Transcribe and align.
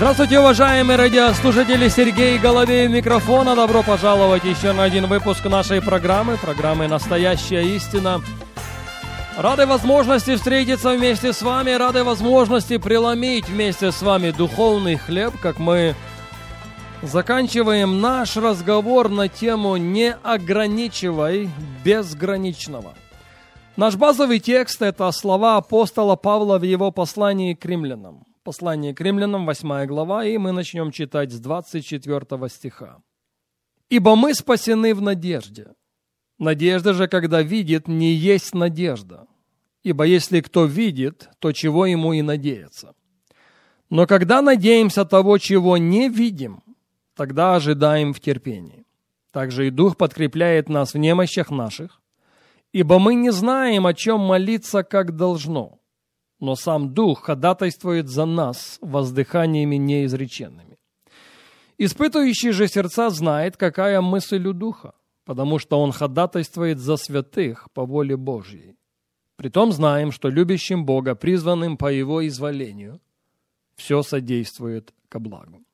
Здравствуйте, 0.00 0.40
уважаемые 0.40 0.96
радиослушатели! 0.96 1.90
Сергей 1.90 2.38
Головей 2.38 2.88
микрофона. 2.88 3.54
Добро 3.54 3.82
пожаловать 3.82 4.44
еще 4.44 4.72
на 4.72 4.84
один 4.84 5.04
выпуск 5.04 5.44
нашей 5.44 5.82
программы, 5.82 6.38
программы 6.38 6.88
«Настоящая 6.88 7.64
истина». 7.76 8.22
Рады 9.36 9.66
возможности 9.66 10.36
встретиться 10.36 10.92
вместе 10.92 11.34
с 11.34 11.42
вами, 11.42 11.72
рады 11.72 12.02
возможности 12.02 12.78
преломить 12.78 13.46
вместе 13.50 13.92
с 13.92 14.00
вами 14.00 14.30
духовный 14.30 14.96
хлеб, 14.96 15.34
как 15.38 15.58
мы 15.58 15.94
заканчиваем 17.02 18.00
наш 18.00 18.38
разговор 18.38 19.10
на 19.10 19.28
тему 19.28 19.76
«Не 19.76 20.14
ограничивай 20.14 21.50
безграничного». 21.84 22.94
Наш 23.76 23.96
базовый 23.96 24.38
текст– 24.38 24.80
это 24.80 25.12
слова 25.12 25.58
апостола 25.58 26.16
Павла 26.16 26.58
в 26.58 26.62
его 26.62 26.90
послании 26.90 27.52
к 27.52 27.66
римлянам. 27.66 28.24
Послание 28.42 28.94
к 28.94 29.02
римлянам, 29.02 29.44
8 29.44 29.84
глава, 29.84 30.24
и 30.24 30.38
мы 30.38 30.52
начнем 30.52 30.92
читать 30.92 31.30
с 31.30 31.38
24 31.40 32.48
стиха. 32.48 33.02
«Ибо 33.90 34.16
мы 34.16 34.32
спасены 34.32 34.94
в 34.94 35.02
надежде. 35.02 35.74
Надежда 36.38 36.94
же, 36.94 37.06
когда 37.06 37.42
видит, 37.42 37.86
не 37.86 38.14
есть 38.14 38.54
надежда. 38.54 39.26
Ибо 39.82 40.04
если 40.04 40.40
кто 40.40 40.64
видит, 40.64 41.28
то 41.38 41.52
чего 41.52 41.84
ему 41.84 42.14
и 42.14 42.22
надеяться. 42.22 42.94
Но 43.90 44.06
когда 44.06 44.40
надеемся 44.40 45.04
того, 45.04 45.36
чего 45.36 45.76
не 45.76 46.08
видим, 46.08 46.62
тогда 47.14 47.56
ожидаем 47.56 48.14
в 48.14 48.20
терпении. 48.20 48.86
Также 49.32 49.66
и 49.66 49.70
Дух 49.70 49.98
подкрепляет 49.98 50.70
нас 50.70 50.94
в 50.94 50.98
немощах 50.98 51.50
наших, 51.50 52.00
ибо 52.72 52.98
мы 52.98 53.16
не 53.16 53.32
знаем, 53.32 53.86
о 53.86 53.92
чем 53.92 54.20
молиться, 54.20 54.82
как 54.82 55.14
должно» 55.14 55.79
но 56.40 56.56
сам 56.56 56.94
Дух 56.94 57.22
ходатайствует 57.22 58.08
за 58.08 58.24
нас 58.24 58.78
воздыханиями 58.80 59.76
неизреченными. 59.76 60.78
Испытывающий 61.78 62.52
же 62.52 62.68
сердца 62.68 63.10
знает, 63.10 63.56
какая 63.56 64.00
мысль 64.00 64.46
у 64.46 64.52
Духа, 64.52 64.94
потому 65.24 65.58
что 65.58 65.80
он 65.80 65.92
ходатайствует 65.92 66.78
за 66.78 66.96
святых 66.96 67.70
по 67.72 67.86
воле 67.86 68.16
Божьей. 68.16 68.76
Притом 69.36 69.72
знаем, 69.72 70.12
что 70.12 70.28
любящим 70.28 70.84
Бога, 70.84 71.14
призванным 71.14 71.78
по 71.78 71.90
Его 71.90 72.26
изволению, 72.26 73.00
все 73.76 74.02
содействует 74.02 74.92
ко 75.08 75.18
благу. 75.18 75.64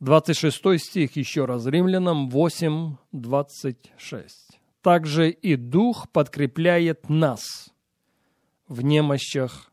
26 0.00 0.78
стих 0.78 1.16
еще 1.16 1.46
раз 1.46 1.66
Римлянам 1.66 2.28
8, 2.28 2.96
26. 3.12 4.60
Также 4.82 5.30
и 5.30 5.56
Дух 5.56 6.08
подкрепляет 6.12 7.08
нас 7.08 7.72
в 8.68 8.82
немощах 8.82 9.72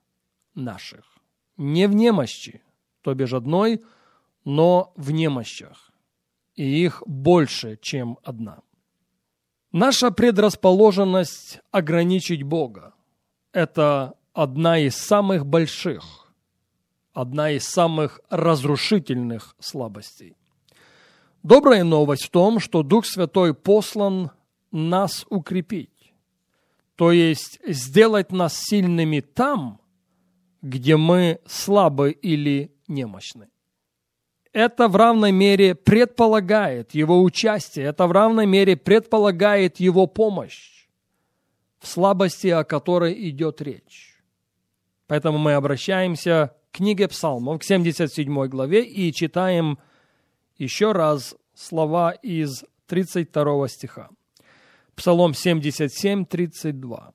наших. 0.56 1.06
Не 1.58 1.88
в 1.88 1.96
немощи, 1.96 2.62
то 3.02 3.14
бишь 3.14 3.34
одной, 3.34 3.84
но 4.46 4.94
в 4.96 5.12
немощах. 5.12 5.92
И 6.56 6.64
их 6.64 7.04
больше, 7.06 7.78
чем 7.82 8.18
одна. 8.23 8.62
Наша 9.72 10.12
предрасположенность 10.12 11.59
ограничить 11.72 12.44
Бога– 12.44 12.94
это 13.53 14.14
одна 14.34 14.78
из 14.80 14.96
самых 14.96 15.46
больших, 15.46 16.34
одна 17.14 17.52
из 17.52 17.64
самых 17.64 18.22
разрушительных 18.30 19.56
слабостей. 19.59 20.35
Добрая 21.41 21.84
новость 21.84 22.25
в 22.25 22.30
том, 22.30 22.59
что 22.59 22.84
Дух 22.84 23.06
Святой 23.06 23.53
послан 23.53 24.31
нас 24.72 25.25
укрепить, 25.30 26.14
то 26.96 27.12
есть 27.12 27.59
сделать 27.66 28.31
нас 28.31 28.56
сильными 28.56 29.20
там, 29.22 29.80
где 30.63 30.96
мы 30.97 31.40
слабы 31.46 32.12
или 32.12 32.72
немощны. 32.88 33.50
Это 34.53 34.88
в 34.88 34.96
равной 34.96 35.31
мере 35.31 35.75
предполагает 35.75 36.94
его 36.94 37.22
участие, 37.22 37.88
это 37.88 38.07
в 38.07 38.12
равной 38.12 38.46
мере 38.46 38.78
предполагает 38.78 39.79
его 39.79 40.07
помощь 40.07 40.88
в 41.79 41.88
слабости, 41.88 42.47
о 42.47 42.63
которой 42.63 43.29
идет 43.29 43.62
речь. 43.62 44.22
Поэтому 45.07 45.38
мы 45.38 45.53
обращаемся 45.53 46.56
к 46.72 46.78
книге 46.78 47.09
Псалмов, 47.09 47.59
к 47.59 47.63
77 47.63 48.47
главе, 48.47 48.85
и 48.85 49.12
читаем 49.12 49.79
еще 50.57 50.94
раз 50.94 51.35
слова 51.53 52.12
из 52.12 52.63
32 52.88 53.68
стиха. 53.68 54.09
Псалом 54.96 55.34
77, 55.34 56.25
32. 56.25 57.13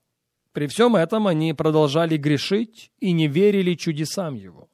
При 0.59 0.67
всем 0.67 0.97
этом 0.97 1.25
они 1.25 1.53
продолжали 1.53 2.17
грешить 2.17 2.91
и 2.99 3.13
не 3.13 3.29
верили 3.29 3.75
чудесам 3.75 4.35
Его. 4.35 4.67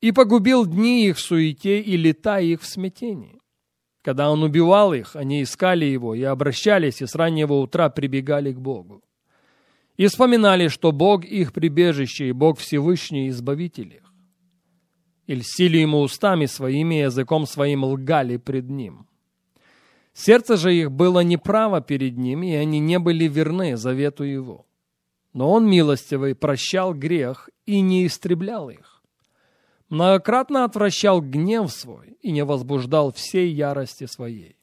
И 0.00 0.10
погубил 0.10 0.66
дни 0.66 1.06
их 1.06 1.16
в 1.16 1.20
суете 1.20 1.80
и 1.80 1.96
лета 1.96 2.40
их 2.40 2.60
в 2.60 2.66
смятении. 2.66 3.38
Когда 4.02 4.32
Он 4.32 4.42
убивал 4.42 4.92
их, 4.92 5.14
они 5.14 5.44
искали 5.44 5.84
Его 5.84 6.16
и 6.16 6.24
обращались, 6.24 7.02
и 7.02 7.06
с 7.06 7.14
раннего 7.14 7.52
утра 7.52 7.88
прибегали 7.88 8.52
к 8.52 8.58
Богу. 8.58 9.04
И 9.96 10.08
вспоминали, 10.08 10.66
что 10.66 10.90
Бог 10.90 11.24
их 11.24 11.52
прибежище, 11.52 12.30
и 12.30 12.32
Бог 12.32 12.58
Всевышний 12.58 13.28
Избавитель 13.28 13.94
их. 13.94 14.12
И 15.28 15.36
льстили 15.36 15.76
Ему 15.76 16.00
устами 16.00 16.46
своими, 16.46 16.96
языком 16.96 17.46
своим 17.46 17.84
лгали 17.84 18.38
пред 18.38 18.68
Ним. 18.68 19.06
Сердце 20.14 20.56
же 20.56 20.72
их 20.74 20.92
было 20.92 21.20
неправо 21.20 21.80
перед 21.80 22.16
ним, 22.16 22.44
и 22.44 22.52
они 22.52 22.78
не 22.78 23.00
были 23.00 23.24
верны 23.26 23.76
завету 23.76 24.22
его. 24.22 24.64
Но 25.32 25.50
он 25.50 25.68
милостивый 25.68 26.36
прощал 26.36 26.94
грех 26.94 27.50
и 27.66 27.80
не 27.80 28.06
истреблял 28.06 28.70
их. 28.70 29.02
Многократно 29.88 30.64
отвращал 30.64 31.20
гнев 31.20 31.70
свой 31.70 32.16
и 32.22 32.30
не 32.30 32.44
возбуждал 32.44 33.12
всей 33.12 33.52
ярости 33.52 34.06
своей. 34.06 34.56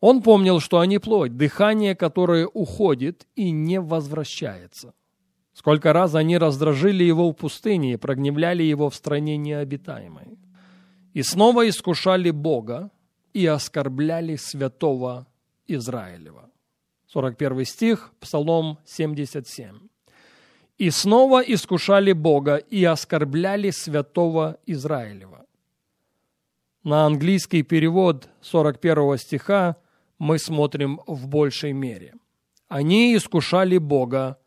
Он 0.00 0.22
помнил, 0.22 0.60
что 0.60 0.78
они 0.78 0.98
плоть, 0.98 1.36
дыхание, 1.36 1.96
которое 1.96 2.46
уходит 2.46 3.26
и 3.34 3.50
не 3.50 3.80
возвращается. 3.80 4.94
Сколько 5.52 5.92
раз 5.92 6.14
они 6.14 6.38
раздражили 6.38 7.02
его 7.02 7.30
в 7.30 7.34
пустыне 7.34 7.94
и 7.94 7.96
прогневляли 7.96 8.62
его 8.62 8.88
в 8.88 8.94
стране 8.94 9.36
необитаемой. 9.36 10.38
И 11.12 11.22
снова 11.22 11.68
искушали 11.68 12.30
Бога, 12.30 12.90
и 13.34 13.46
оскорбляли 13.46 14.36
святого 14.36 15.26
Израилева. 15.66 16.50
41 17.08 17.64
стих, 17.64 18.12
Псалом 18.20 18.78
77. 18.86 19.88
«И 20.78 20.90
снова 20.90 21.40
искушали 21.40 22.12
Бога 22.12 22.56
и 22.56 22.84
оскорбляли 22.84 23.70
святого 23.70 24.58
Израилева». 24.66 25.46
На 26.82 27.06
английский 27.06 27.62
перевод 27.62 28.28
41 28.40 29.18
стиха 29.18 29.76
мы 30.18 30.38
смотрим 30.38 31.00
в 31.06 31.28
большей 31.28 31.72
мере. 31.72 32.14
Они 32.68 33.16
искушали 33.16 33.78
Бога 33.78 34.38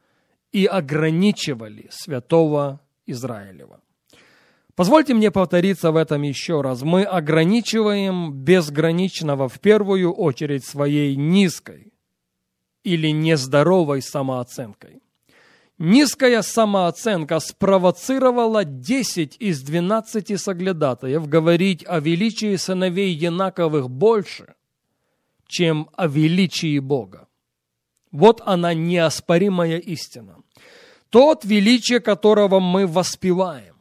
и 0.51 0.65
ограничивали 0.65 1.87
святого 1.89 2.79
Израилева. 3.05 3.79
Позвольте 4.77 5.15
мне 5.15 5.31
повториться 5.31 5.91
в 5.91 5.95
этом 5.95 6.21
еще 6.21 6.61
раз. 6.61 6.83
Мы 6.83 7.01
ограничиваем 7.03 8.31
безграничного 8.31 9.49
в 9.49 9.59
первую 9.59 10.13
очередь 10.13 10.63
своей 10.63 11.15
низкой 11.15 11.91
или 12.83 13.07
нездоровой 13.07 14.03
самооценкой. 14.03 15.01
Низкая 15.79 16.43
самооценка 16.43 17.39
спровоцировала 17.39 18.65
10 18.65 19.37
из 19.39 19.63
12 19.63 20.39
соглядатаев 20.39 21.27
говорить 21.27 21.83
о 21.87 21.99
величии 21.99 22.55
сыновей 22.55 23.15
Янаковых 23.15 23.89
больше, 23.89 24.53
чем 25.47 25.89
о 25.95 26.05
величии 26.05 26.77
Бога. 26.77 27.27
Вот 28.11 28.43
она 28.45 28.75
неоспоримая 28.75 29.79
истина. 29.79 30.35
Тот 31.09 31.45
величие, 31.45 31.99
которого 31.99 32.59
мы 32.59 32.85
воспеваем, 32.85 33.76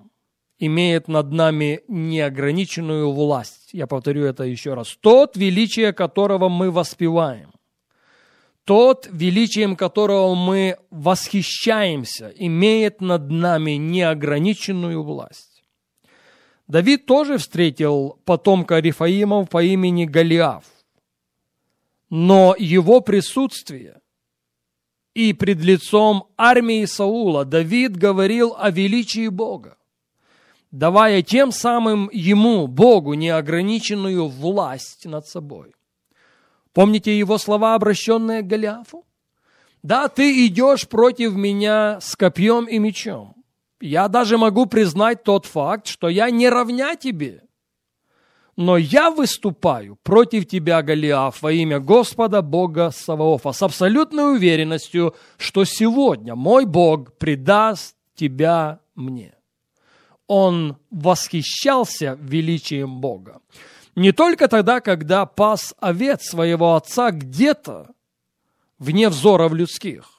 имеет 0.58 1.08
над 1.08 1.32
нами 1.32 1.82
неограниченную 1.88 3.10
власть. 3.12 3.70
Я 3.72 3.86
повторю 3.86 4.24
это 4.24 4.44
еще 4.44 4.74
раз. 4.74 4.96
Тот, 5.00 5.36
величие 5.36 5.92
которого 5.92 6.48
мы 6.48 6.70
воспеваем, 6.70 7.52
тот, 8.64 9.08
величием 9.12 9.76
которого 9.76 10.34
мы 10.34 10.78
восхищаемся, 10.90 12.32
имеет 12.36 13.00
над 13.00 13.30
нами 13.30 13.72
неограниченную 13.72 15.02
власть. 15.02 15.62
Давид 16.66 17.06
тоже 17.06 17.38
встретил 17.38 18.18
потомка 18.24 18.80
Рифаимов 18.80 19.48
по 19.48 19.62
имени 19.62 20.04
Голиаф, 20.04 20.64
но 22.10 22.56
его 22.58 23.00
присутствие 23.00 24.00
и 25.14 25.32
пред 25.32 25.60
лицом 25.60 26.28
армии 26.36 26.84
Саула 26.84 27.44
Давид 27.44 27.96
говорил 27.96 28.54
о 28.58 28.70
величии 28.70 29.28
Бога, 29.28 29.78
давая 30.76 31.23
тем 31.23 31.52
самым 31.52 32.11
ему, 32.12 32.67
Богу, 32.67 33.14
неограниченную 33.14 34.28
власть 34.28 35.06
над 35.06 35.26
собой. 35.26 35.75
Помните 36.73 37.19
его 37.19 37.38
слова, 37.38 37.75
обращенные 37.75 38.43
к 38.43 38.46
Голиафу? 38.46 39.05
Да, 39.82 40.08
ты 40.08 40.46
идешь 40.46 40.87
против 40.88 41.34
меня 41.34 41.99
с 42.00 42.14
копьем 42.17 42.67
и 42.67 42.78
мечом. 42.78 43.34
Я 43.81 44.08
даже 44.08 44.37
могу 44.37 44.67
признать 44.67 45.23
тот 45.23 45.46
факт, 45.46 45.87
что 45.87 46.08
я 46.08 46.31
не 46.31 46.49
равня 46.49 46.96
тебе. 46.96 47.43
Но 48.56 48.76
я 48.76 49.11
выступаю 49.11 49.99
против 50.02 50.46
тебя, 50.46 50.82
Голиаф, 50.82 51.40
во 51.43 51.52
имя 51.52 51.78
Господа 51.78 52.43
Бога 52.43 52.90
Саваофа, 52.90 53.52
с 53.52 53.62
абсолютной 53.62 54.34
уверенностью, 54.34 55.14
что 55.37 55.64
сегодня 55.64 56.34
мой 56.34 56.64
Бог 56.64 57.17
предаст 57.19 57.94
тебя 58.14 58.81
мне. 58.94 59.35
Он 60.26 60.76
восхищался 60.90 62.19
величием 62.20 63.00
Бога. 63.00 63.40
Не 63.94 64.12
только 64.12 64.49
тогда, 64.49 64.81
когда 64.81 65.25
пас 65.25 65.75
овец 65.81 66.28
своего 66.28 66.75
отца 66.75 67.11
где-то 67.11 67.90
вне 68.78 69.08
взоров 69.08 69.52
людских, 69.52 70.17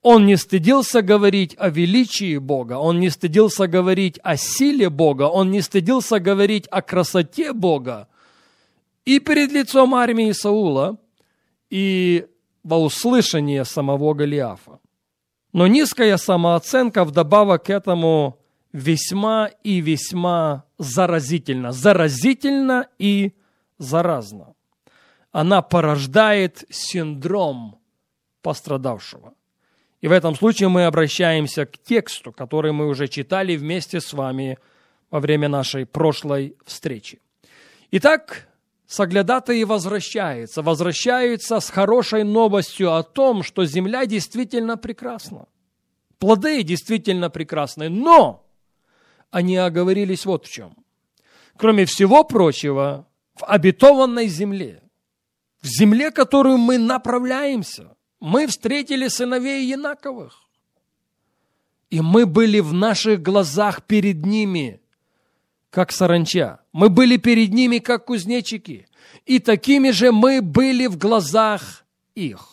он 0.00 0.26
не 0.26 0.36
стыдился 0.36 1.02
говорить 1.02 1.54
о 1.58 1.68
величии 1.68 2.38
Бога, 2.38 2.78
он 2.78 3.00
не 3.00 3.10
стыдился 3.10 3.66
говорить 3.66 4.18
о 4.22 4.36
силе 4.36 4.88
Бога, 4.88 5.24
он 5.24 5.50
не 5.50 5.60
стыдился 5.60 6.20
говорить 6.20 6.66
о 6.70 6.82
красоте 6.82 7.52
Бога. 7.52 8.08
И 9.04 9.18
перед 9.18 9.52
лицом 9.52 9.94
армии 9.94 10.32
Саула, 10.32 10.98
и 11.68 12.26
во 12.62 12.82
услышание 12.82 13.64
самого 13.64 14.14
Голиафа. 14.14 14.78
Но 15.52 15.66
низкая 15.66 16.16
самооценка 16.16 17.04
вдобавок 17.04 17.64
к 17.64 17.70
этому 17.70 18.38
весьма 18.72 19.50
и 19.62 19.80
весьма 19.80 20.64
заразительна. 20.78 21.72
Заразительна 21.72 22.88
и 22.98 23.32
заразна. 23.78 24.54
Она 25.32 25.62
порождает 25.62 26.64
синдром 26.70 27.78
пострадавшего. 28.42 29.34
И 30.00 30.08
в 30.08 30.12
этом 30.12 30.34
случае 30.36 30.68
мы 30.68 30.84
обращаемся 30.84 31.66
к 31.66 31.76
тексту, 31.78 32.32
который 32.32 32.72
мы 32.72 32.86
уже 32.86 33.08
читали 33.08 33.56
вместе 33.56 34.00
с 34.00 34.12
вами 34.12 34.58
во 35.10 35.20
время 35.20 35.48
нашей 35.48 35.86
прошлой 35.86 36.56
встречи. 36.64 37.20
Итак, 37.90 38.48
соглядатые 38.86 39.64
возвращаются, 39.64 40.62
возвращаются 40.62 41.58
с 41.60 41.70
хорошей 41.70 42.22
новостью 42.22 42.94
о 42.94 43.02
том, 43.02 43.42
что 43.42 43.64
земля 43.64 44.06
действительно 44.06 44.76
прекрасна. 44.76 45.46
Плоды 46.18 46.62
действительно 46.62 47.30
прекрасны, 47.30 47.88
но 47.88 48.47
они 49.30 49.56
оговорились 49.56 50.26
вот 50.26 50.46
в 50.46 50.50
чем. 50.50 50.76
Кроме 51.56 51.84
всего 51.84 52.24
прочего, 52.24 53.06
в 53.34 53.44
обетованной 53.44 54.28
земле, 54.28 54.82
в 55.60 55.66
земле, 55.66 56.10
которую 56.10 56.58
мы 56.58 56.78
направляемся– 56.78 57.94
мы 58.20 58.46
встретили 58.46 59.08
сыновей 59.08 59.66
Янаковых. 59.66 60.42
И 61.90 62.00
мы 62.00 62.26
были 62.26 62.60
в 62.60 62.72
наших 62.72 63.22
глазах 63.22 63.84
перед 63.84 64.26
ними, 64.26 64.80
как 65.70 65.92
саранча. 65.92 66.60
Мы 66.72 66.90
были 66.90 67.16
перед 67.16 67.52
ними, 67.52 67.78
как 67.78 68.06
кузнечики. 68.06 68.88
И 69.24 69.38
такими 69.38 69.90
же 69.90 70.12
мы 70.12 70.42
были 70.42 70.86
в 70.86 70.98
глазах 70.98 71.84
их. 72.14 72.46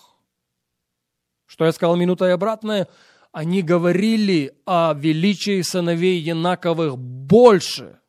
Что 1.46 1.66
я 1.66 1.72
сказал 1.72 1.96
минутой 1.96 2.34
обратное? 2.34 2.88
Они 3.36 3.62
говорили 3.62 4.54
о 4.66 4.94
величии 4.94 5.62
сыновей 5.62 6.20
Янаковых 6.20 6.98
больше, 6.98 8.00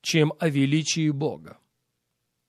чем 0.00 0.32
о 0.40 0.48
величии 0.48 1.10
Бога. 1.10 1.58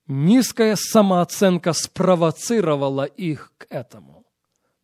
Низкая 0.08 0.76
самооценка 0.76 1.72
спровоцировала 1.72 3.04
их 3.04 3.52
к 3.58 3.66
этому 3.70 4.18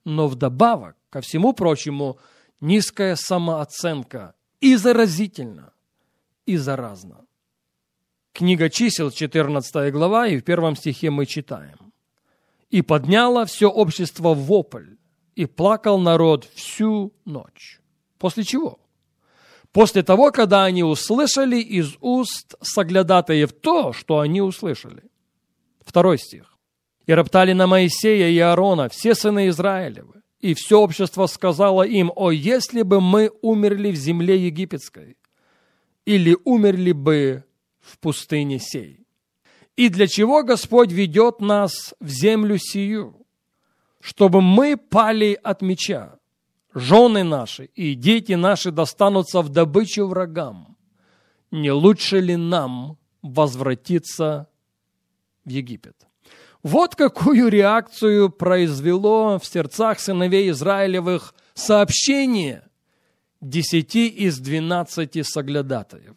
но 0.05 0.29
вдобавок 0.29 0.97
ко 1.11 1.21
всему 1.21 1.53
прочему 1.53 2.19
низкая 2.61 3.17
самооценка 3.17 4.35
и 4.61 4.77
заразительна, 4.77 5.73
и 6.47 6.57
заразна. 6.57 7.25
Книга 8.33 8.69
чисел, 8.69 9.11
14 9.11 9.93
глава, 9.93 10.27
и 10.29 10.39
в 10.39 10.45
первом 10.45 10.77
стихе 10.77 11.11
мы 11.11 11.27
читаем. 11.27 11.93
«И 12.71 12.83
подняло 12.83 13.47
все 13.47 13.71
общество 13.71 14.35
вопль, 14.35 14.97
и 15.37 15.47
плакал 15.47 15.99
народ 15.99 16.49
всю 16.55 17.13
ночь». 17.25 17.81
После 18.19 18.45
чего? 18.45 18.79
После 19.73 20.03
того, 20.05 20.31
когда 20.31 20.65
они 20.65 20.85
услышали 20.85 21.57
из 21.57 21.97
уст 22.01 22.55
соглядатаев 22.63 23.53
то, 23.53 23.93
что 23.93 24.21
они 24.21 24.41
услышали. 24.41 25.03
Второй 25.85 26.19
стих. 26.19 26.57
И 27.07 27.13
роптали 27.13 27.53
на 27.53 27.67
Моисея 27.67 28.29
и 28.29 28.39
Аарона 28.39 28.89
все 28.89 29.15
сыны 29.17 29.49
Израилевы. 29.49 30.23
И 30.41 30.55
все 30.55 30.81
общество 30.81 31.27
сказало 31.27 31.83
им, 31.83 32.13
о, 32.15 32.31
если 32.31 32.83
бы 32.83 33.01
мы 33.01 33.33
умерли 33.43 33.91
в 33.91 33.97
земле 33.97 34.37
египетской, 34.47 35.17
или 36.05 36.37
умерли 36.45 36.93
бы 36.93 37.45
в 37.81 37.99
пустыне 37.99 38.59
сей. 38.61 39.01
И 39.77 39.89
для 39.89 40.07
чего 40.07 40.43
Господь 40.45 40.93
ведет 40.93 41.41
нас 41.41 41.95
в 41.99 42.09
землю 42.09 42.59
сию? 42.59 43.24
Чтобы 44.05 44.43
мы 44.43 44.77
пали 44.77 45.39
от 45.43 45.63
меча. 45.63 46.19
Жены 46.75 47.25
наши 47.25 47.65
и 47.75 47.95
дети 47.95 48.33
наши 48.35 48.71
достанутся 48.71 49.41
в 49.41 49.49
добычу 49.49 50.07
врагам. 50.07 50.77
Не 51.51 51.73
лучше 51.73 52.21
ли 52.21 52.37
нам 52.37 52.99
возвратиться 53.23 54.47
в 55.47 55.49
Египет? 55.49 56.07
Вот 56.63 56.97
какую 56.97 57.49
реакцию 57.49 58.29
произвело 58.29 59.39
в 59.39 59.47
сердцах 59.47 59.99
сыновей 60.01 60.51
Израилевых 60.51 61.35
сообщение 61.55 62.69
десяти 63.41 64.09
из 64.09 64.39
двенадцати 64.39 65.23
соглядатаев. 65.23 66.15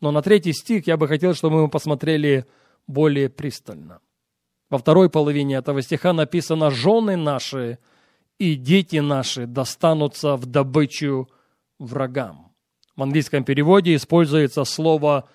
Но 0.00 0.10
на 0.10 0.22
третий 0.22 0.52
стих 0.52 0.88
я 0.88 0.96
бы 0.96 1.06
хотел, 1.06 1.34
чтобы 1.34 1.62
мы 1.62 1.68
посмотрели 1.68 2.44
более 2.88 3.28
пристально. 3.28 4.00
Во 4.70 4.78
второй 4.78 5.10
половине 5.10 5.56
этого 5.56 5.82
стиха 5.82 6.12
написано 6.12 6.70
«Жены 6.70 7.16
наши 7.16 7.78
и 8.38 8.54
дети 8.54 8.96
наши 8.96 9.46
достанутся 9.46 10.36
в 10.36 10.46
добычу 10.46 11.28
врагам». 11.78 12.52
В 12.96 13.02
английском 13.02 13.44
переводе 13.44 13.94
используется 13.94 14.64
слово 14.64 15.28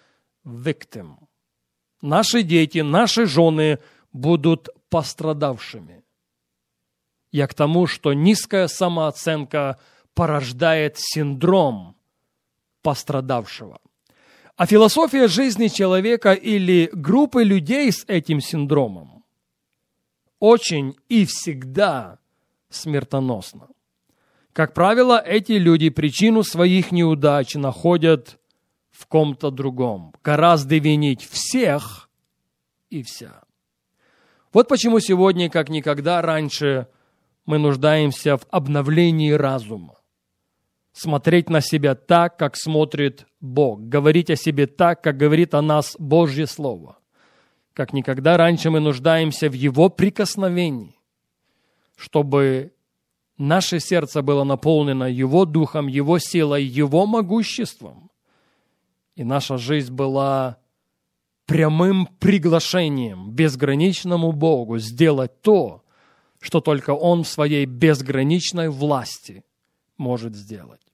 «victim». 0.45 1.17
Наши 2.01 2.41
дети, 2.41 2.79
наши 2.79 3.25
жены– 3.25 3.79
будут 4.15 4.69
пострадавшими. 4.89 6.03
Я 7.31 7.47
к 7.47 7.53
тому, 7.53 7.85
что 7.85 8.13
низкая 8.13 8.67
самооценка 8.67 9.77
порождает 10.13 10.95
синдром 10.97 11.97
пострадавшего. 12.81 13.79
А 14.55 14.65
философия 14.65 15.27
жизни 15.27 15.67
человека 15.67 16.31
или 16.31 16.89
группы 16.93 17.43
людей 17.43 17.91
с 17.91 18.05
этим 18.07 18.39
синдромом 18.39 19.14
очень 20.39 20.95
и 21.09 21.25
всегда 21.25 22.19
смертоносна. 22.69 23.69
Как 24.53 24.73
правило, 24.73 25.19
эти 25.19 25.53
люди 25.53 25.89
причину 25.89 26.43
своих 26.43 26.91
неудач 26.91 27.55
находят 27.55 28.39
в 28.91 29.05
ком-то 29.07 29.51
другом. 29.51 30.13
Гораздо 30.23 30.77
винить 30.77 31.23
всех 31.23 32.09
и 32.89 33.03
вся. 33.03 33.43
Вот 34.53 34.69
почему 34.69 34.99
сегодня, 35.01 35.49
как 35.49 35.69
никогда 35.69 36.21
раньше, 36.21 36.87
мы 37.45 37.57
нуждаемся 37.57 38.37
в 38.37 38.45
обновлении 38.49 39.31
разума. 39.31 39.95
Смотреть 40.93 41.49
на 41.49 41.59
себя 41.59 41.93
так, 41.93 42.37
как 42.37 42.55
смотрит 42.55 43.27
Бог. 43.41 43.81
Говорить 43.81 44.29
о 44.29 44.37
себе 44.37 44.65
так, 44.65 45.03
как 45.03 45.17
говорит 45.17 45.53
о 45.53 45.61
нас 45.61 45.97
Божье 45.99 46.47
Слово. 46.47 46.97
Как 47.75 47.91
никогда 47.91 48.37
раньше 48.37 48.71
мы 48.71 48.79
нуждаемся 48.79 49.49
в 49.49 49.53
Его 49.53 49.89
прикосновении, 49.89 50.97
чтобы 51.97 52.71
наше 53.37 53.81
сердце 53.81 54.21
было 54.21 54.45
наполнено 54.45 55.03
Его 55.03 55.43
Духом, 55.43 55.87
Его 55.87 56.17
силой, 56.17 56.63
Его 56.63 57.05
могуществом. 57.05 58.09
И 59.17 59.25
наша 59.25 59.57
жизнь 59.57 59.93
была 59.93 60.57
прямым 61.45 62.07
приглашением 62.19 63.31
безграничному 63.31 64.31
Богу 64.31 64.77
сделать 64.77 65.41
то, 65.41 65.83
что 66.39 66.61
только 66.61 66.91
Он 66.91 67.25
в 67.25 67.27
своей 67.27 67.65
безграничной 67.65 68.69
власти 68.69 69.43
может 69.97 70.33
сделать. 70.33 70.84